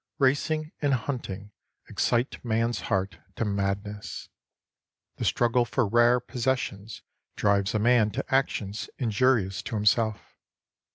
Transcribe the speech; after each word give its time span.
Racing 0.17 0.71
and 0.81 0.95
hunting 0.95 1.51
excite 1.87 2.43
man's 2.43 2.79
heart 2.89 3.19
to 3.35 3.45
madness. 3.45 4.29
The 5.17 5.25
struggle 5.25 5.63
for 5.63 5.87
rare 5.87 6.19
possessions 6.19 7.03
drives 7.35 7.75
a 7.75 7.77
man 7.77 8.09
to 8.13 8.25
actions 8.33 8.89
injurious 8.97 9.61
to 9.61 9.75
himself. 9.75 10.39